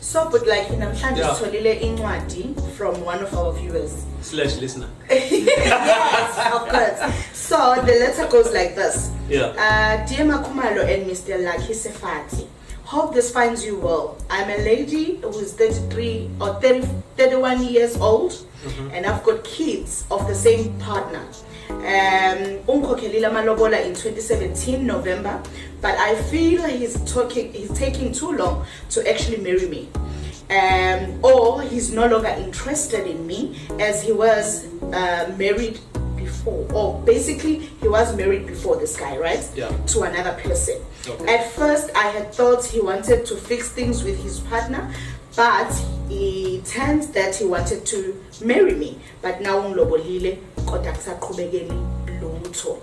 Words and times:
so 0.00 0.28
but 0.30 0.46
like 0.46 0.68
namhlanje 0.78 1.20
Yeah. 1.20 1.34
sitholile 1.34 1.80
incwadi 1.80 2.54
from 2.76 2.94
one 3.04 3.22
of 3.22 3.34
our 3.34 3.52
viewers 3.52 3.92
Slash 4.22 4.56
listener. 4.60 4.88
yes 5.10 6.38
of 6.52 6.68
course 6.68 6.98
so 7.32 7.56
the 7.86 7.94
letter 8.04 8.26
goes 8.28 8.52
like 8.52 8.74
this 8.74 9.10
Yeah. 9.28 9.52
uh, 9.56 10.06
dear 10.08 10.24
MaKhumalo 10.26 10.82
and 10.94 11.06
mr 11.10 11.38
lucky 11.44 11.74
Sefatsa 11.74 12.46
hope 12.84 13.14
this 13.14 13.30
finds 13.30 13.64
you 13.64 13.78
well 13.78 14.16
i'm 14.30 14.48
a 14.50 14.58
lady 14.64 15.16
who 15.22 15.38
is 15.38 15.52
33 15.54 16.30
or 16.40 16.54
30, 16.60 16.86
31 17.16 17.62
years 17.64 17.96
old 17.96 18.32
and 18.92 19.06
i've 19.06 19.22
got 19.24 19.44
kids 19.44 20.04
of 20.10 20.26
the 20.26 20.34
same 20.34 20.72
partner 20.80 21.22
um 21.70 22.58
ungikhokhelile 22.68 23.26
amalobola 23.26 23.80
in 23.84 23.92
2017 23.94 24.86
november 24.86 25.40
but 25.80 25.94
i 25.98 26.14
feel 26.30 26.62
he's 26.66 26.94
talking 27.14 27.52
he's 27.52 27.72
taking 27.72 28.12
too 28.12 28.32
long 28.32 28.64
to 28.88 29.00
actually 29.10 29.36
marry 29.38 29.66
me 29.68 29.88
um, 30.50 31.18
or 31.24 31.62
he's 31.62 31.92
no 31.92 32.06
longer 32.08 32.28
interested 32.38 33.06
in 33.06 33.24
me 33.26 33.56
as 33.78 34.02
he 34.02 34.12
was 34.12 34.66
uh, 34.92 35.32
married 35.38 35.78
before 36.16 36.66
or 36.72 37.00
basically 37.04 37.58
he 37.80 37.88
was 37.88 38.16
married 38.16 38.46
before 38.46 38.76
this 38.76 38.96
guy 38.96 39.16
right 39.16 39.48
Yeah. 39.54 39.70
to 39.86 40.02
another 40.02 40.32
person 40.42 40.76
Okay. 41.08 41.34
at 41.36 41.50
first 41.52 41.90
i 41.96 42.08
had 42.10 42.34
thought 42.34 42.64
he 42.64 42.80
wanted 42.80 43.24
to 43.26 43.36
fix 43.36 43.68
things 43.70 44.02
with 44.04 44.22
his 44.22 44.40
partner 44.40 44.92
but 45.36 45.72
he 46.08 46.60
turns 46.66 47.06
that 47.08 47.34
he 47.36 47.44
wanted 47.46 47.86
to 47.86 48.22
marry 48.44 48.74
me 48.74 48.98
but 49.22 49.40
now 49.40 49.62
ungilobolile 49.62 50.36
kodwa 50.70 50.92
kusaqhubekeli 50.92 51.72
lutho. 52.20 52.78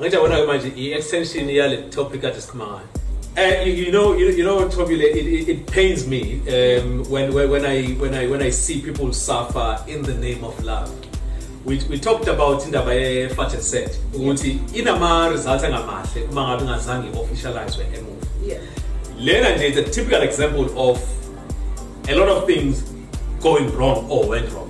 Ngithi 0.00 0.16
yabona 0.16 0.40
ke 0.40 0.46
manje 0.46 0.68
i-extension 0.76 1.50
yale 1.50 1.76
topic 1.90 2.20
kade 2.20 2.40
sikhuluma 2.40 2.66
ngayo. 2.66 2.88
Uh, 3.36 3.64
you, 3.64 3.72
you 3.72 3.92
know, 3.92 4.16
you, 4.16 4.30
you 4.30 4.42
know, 4.42 4.68
Thobile, 4.68 5.00
it, 5.00 5.16
it, 5.16 5.48
it 5.48 5.66
pains 5.68 6.08
me 6.08 6.40
um, 6.48 7.04
when, 7.08 7.32
when, 7.32 7.48
when, 7.48 7.64
I, 7.64 7.92
when, 7.92 8.12
I, 8.12 8.26
when 8.26 8.42
I 8.42 8.50
see 8.50 8.80
people 8.80 9.12
suffer 9.12 9.78
in 9.86 10.02
the 10.02 10.14
name 10.14 10.42
of 10.42 10.64
love. 10.64 10.92
We, 11.64 11.80
we 11.88 12.00
talked 12.00 12.26
about 12.26 12.64
indaba 12.64 12.94
ye-fat 12.94 13.54
and 13.54 13.62
set 13.62 13.98
ukuthi 14.12 14.58
inama-results 14.74 15.64
angamahle 15.64 16.28
uma 16.30 16.42
ngabe 16.42 16.62
ingazange 16.62 17.08
i-officializwe 17.08 17.84
emuva. 17.84 18.60
Lena 19.18 19.56
nje 19.56 19.68
is 19.68 19.76
a 19.76 19.84
typical 19.84 20.22
example 20.22 20.90
of 20.90 20.98
a 22.08 22.14
lot 22.14 22.28
of 22.28 22.46
things 22.46 22.82
going 23.40 23.70
wrong 23.76 24.06
or 24.10 24.26
went 24.26 24.50
wrong 24.52 24.68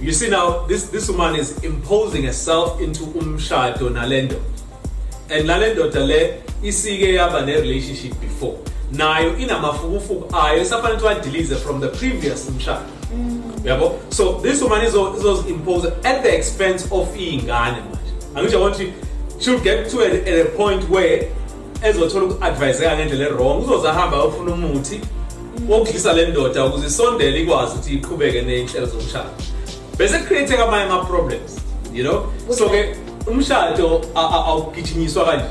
you 0.00 0.12
see 0.12 0.30
now 0.30 0.66
this, 0.66 0.84
this 0.88 1.08
woman 1.10 1.36
is 1.36 1.62
imposing 1.62 2.24
herself 2.24 2.80
into 2.80 3.04
umshado 3.04 3.90
nalendo. 3.90 4.40
And 5.30 5.46
nale 5.46 5.74
ndoda 5.74 6.06
le 6.06 6.42
isike 6.62 7.14
yaba 7.14 7.44
ne-relationship 7.44 8.20
before. 8.20 8.58
Nayo 8.92 9.36
inamafukufuku 9.36 10.36
ayo 10.36 10.60
esafanele 10.62 11.00
ukuthi 11.00 11.04
wadilize 11.04 11.56
from 11.56 11.80
the 11.80 11.88
previous 11.88 12.48
umshado. 12.48 12.86
Mm. 13.14 13.42
Yabo? 13.64 13.98
So 14.12 14.40
this 14.40 14.62
woman 14.62 14.86
izo- 14.86 15.48
imposed 15.48 15.92
at 16.04 16.22
the 16.22 16.36
expense 16.36 16.84
of 16.84 17.14
iy'ngane 17.16 17.82
manje. 17.82 18.12
Angisho 18.34 18.60
ukuthi 18.60 18.92
should 19.40 19.62
get 19.62 19.88
to 19.90 20.00
a, 20.00 20.06
at 20.06 20.46
a 20.46 20.50
point 20.56 20.88
where 20.88 21.28
ezothola 21.82 22.24
uku-adviseka 22.24 22.96
ngendlela 22.96 23.26
e-wrong 23.26 23.64
uzozahamba 23.64 24.16
ayofuna 24.16 24.52
umuthi 24.52 25.00
mm. 25.00 25.70
wokudlisa 25.70 26.12
le 26.12 26.26
ndoda 26.26 26.64
ukuze 26.64 26.86
isondele 26.86 27.40
ikwazi 27.40 27.72
ukuthi 27.72 27.94
iqhubeke 27.94 28.42
ney'nhlelo 28.42 28.86
zomshado 28.86 29.30
bese 30.00 30.18
create-eka 30.18 30.64
amanye 30.64 30.84
ama-problems 30.84 31.60
you 31.92 32.02
know? 32.04 32.32
So-ke 32.56 32.96
umshado 33.26 34.00
a- 34.14 34.20
a- 34.20 34.44
awugijinyiswa 34.46 35.24
kanje. 35.24 35.44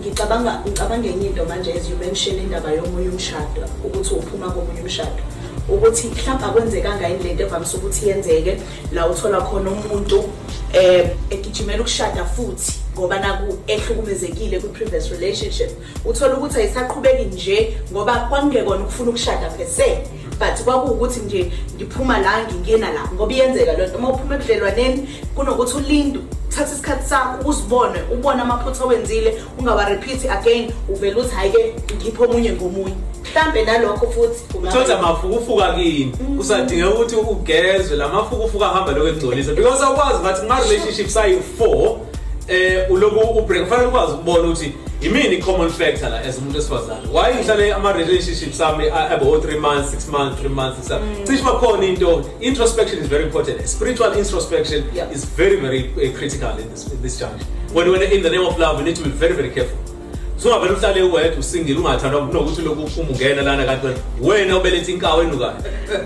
Ngicabanga 0.00 0.60
ngicabanga 0.66 1.08
enye 1.08 1.26
into 1.26 1.44
manje 1.44 1.72
as 1.72 1.88
you 1.90 1.96
mention 1.96 2.38
indaba 2.38 2.70
yomunye 2.72 3.08
umshado 3.08 3.64
ukuthi 3.84 4.14
uphuma 4.14 4.50
komunye 4.50 4.80
umshado. 4.80 5.22
Ukuthi 5.68 6.08
mhlawumbe 6.08 6.44
akwenzekanga 6.44 7.08
yini 7.08 7.24
lento 7.24 7.42
evamise 7.42 7.76
ukuthi 7.76 8.08
yenzeke 8.08 8.60
la 8.92 9.08
uthola 9.08 9.40
khona 9.40 9.70
umuntu 9.70 10.24
eh 10.72 11.10
egijimela 11.30 11.80
ukushada 11.80 12.24
futhi 12.24 12.72
ngoba 12.98 13.18
naku 13.18 13.58
ehlukumezekile 13.66 14.60
kwi-previous 14.60 15.10
relationship. 15.10 15.70
Uthola 16.04 16.36
ukuthi 16.36 16.58
ayisaqhubeki 16.58 17.24
nje 17.24 17.76
ngoba 17.92 18.14
kwakungekona 18.28 18.82
ukufuna 18.84 19.10
ukushada 19.10 19.48
per 19.56 19.66
se. 19.66 19.98
But 20.44 20.64
kwakuwukuthi 20.64 21.20
nje 21.20 21.52
ngiphuma 21.76 22.18
la 22.18 22.44
ngingena 22.44 22.92
la 22.92 23.08
ngoba 23.14 23.32
iyenzeka 23.32 23.72
loo 23.72 23.86
nto 23.86 23.98
uma 23.98 24.08
uphuma 24.08 24.34
ebudlelwaneni 24.34 25.08
kunokuthi 25.34 25.76
ulinde 25.76 26.18
uthathe 26.48 26.72
isikhathi 26.72 27.08
sakho 27.08 27.48
uzibone 27.48 27.98
ubone 28.12 28.42
amaphutha 28.42 28.84
owenzile 28.84 29.42
ungawa-repeat 29.58 30.30
again 30.30 30.72
uvele 30.88 31.20
uthi 31.20 31.34
hhayi-ke 31.34 31.74
ngipho 31.96 32.24
omunye 32.24 32.52
ngomunye. 32.52 32.94
Mhlambe 33.22 33.64
nalokho 33.64 34.06
futhi 34.06 34.58
uthola 34.58 34.98
amafukufuka 34.98 35.74
kini. 35.74 36.12
Kusadingeka 36.36 36.90
ukuthi 36.90 37.16
ugezwe. 37.16 37.96
La 37.96 38.08
mafukufuka 38.08 38.66
ahamba 38.66 38.92
lokhu 38.92 39.08
engcolisa 39.08 39.52
because 39.52 39.84
awukwazi 39.84 40.18
ngathi 40.22 40.40
kuma-relationship 40.40 41.08
sayi-four 41.08 41.96
eh 42.48 42.90
uloku 42.90 43.38
ubreak 43.38 43.64
kufanele 43.64 43.88
ukwazi 43.88 44.12
ukubona 44.12 44.44
ukuthi 44.44 44.72
imini 45.04 45.36
i-common 45.38 45.70
factor 45.70 46.08
la 46.10 46.18
as 46.18 46.38
umuntu 46.38 46.56
wesifazane? 46.58 47.06
Why 47.12 47.34
ngihlale 47.34 47.72
ama-relationships 47.74 48.60
ami 48.60 48.88
abo 48.90 49.36
3 49.38 49.58
months 49.60 49.94
6 49.94 50.08
months 50.10 50.42
3 50.42 50.48
months 50.48 50.88
6 50.88 51.00
months? 51.00 51.30
Cishe 51.30 51.42
bakhona 51.44 51.84
into 51.86 52.24
introspection 52.40 52.98
is 53.02 53.08
very 53.08 53.24
important. 53.24 53.66
Spiritual 53.68 54.12
introspection 54.18 54.84
Yeah. 54.94 55.10
is 55.16 55.24
very 55.24 55.56
very 55.60 55.80
uh, 55.96 56.16
critical 56.18 56.50
in 56.58 56.68
this, 56.70 56.86
in 56.92 57.02
this 57.02 57.18
junction. 57.18 57.46
When, 57.72 57.90
when 57.90 58.02
in 58.02 58.22
the 58.22 58.30
name 58.30 58.46
of 58.46 58.58
love 58.58 58.78
we 58.78 58.84
need 58.84 58.96
to 58.96 59.02
be 59.04 59.10
very 59.10 59.34
very 59.34 59.50
careful 59.50 59.78
so 60.44 60.50
ungavele 60.50 60.74
uhlale 60.74 61.02
wedwa 61.02 61.38
usingile 61.38 61.78
ungathandwa 61.78 62.26
kunokuthi 62.26 62.62
lokhu 62.62 62.82
uphuma 62.82 63.08
ungena 63.10 63.42
lana 63.42 63.64
kanti 63.64 63.86
wena 63.86 64.00
wena 64.20 64.58
ubeletha 64.58 64.92
inkawu 64.92 65.22
enukayo 65.22 65.56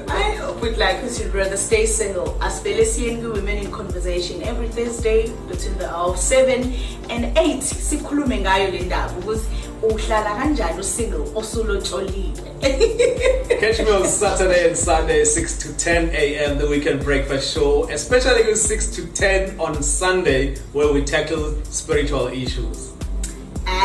I 0.09 0.39
would 0.61 0.79
like 0.79 1.03
us 1.07 1.19
to 1.19 1.29
rather 1.31 1.57
stay 1.57 1.87
single. 1.87 2.37
Asbelesian 2.41 3.33
women 3.33 3.59
in 3.59 3.71
conversation 3.71 4.43
every 4.43 4.69
Thursday 4.69 5.33
between 5.49 5.79
the 5.79 5.89
hour 5.89 6.11
of 6.11 6.19
7 6.19 6.73
and 7.11 7.39
8. 7.39 7.63
Sikhulume 7.63 8.39
ngayo 8.39 8.71
le 8.71 8.81
ndaba 8.81 9.13
ukuthi 9.19 9.47
uhlala 9.83 10.35
kanjani 10.35 10.81
usingle 10.81 11.21
osulotsholiwe. 11.35 12.33
Catch 13.61 13.79
me 13.79 13.91
on 13.91 14.07
Saturday 14.07 14.69
and 14.69 14.77
Sunday, 14.77 15.25
6 15.25 15.59
to 15.59 15.73
10 15.73 16.11
a.m., 16.11 16.59
the 16.59 16.67
weekend 16.67 17.05
breakfast 17.05 17.55
show, 17.55 17.89
especially 17.91 18.45
with 18.47 18.59
6 18.59 18.87
to 18.97 19.07
10 19.07 19.61
on 19.61 19.83
Sunday, 19.83 20.57
where 20.73 20.93
we 20.93 21.05
tackle 21.05 21.55
spiritual 21.65 22.29
issues. 22.29 22.98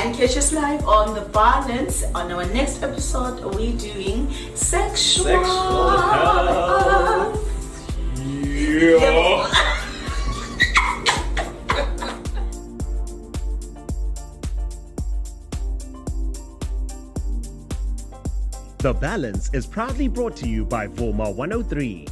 And 0.04 0.14
catch 0.14 0.36
us 0.36 0.52
live 0.52 0.86
on 0.86 1.16
the 1.16 1.22
balance. 1.22 2.04
On 2.14 2.30
our 2.30 2.46
next 2.48 2.84
episode, 2.84 3.42
we're 3.56 3.78
doing 3.78 4.30
sexual, 4.54 5.24
Sexual 5.24 5.98
health. 5.98 7.40
Yeah. 8.20 9.50
The 18.80 18.94
Balance 18.94 19.50
is 19.54 19.66
proudly 19.66 20.10
brought 20.10 20.36
to 20.36 20.50
you 20.50 20.66
by 20.66 20.88
Vuma 20.88 21.34
103, 21.34 22.06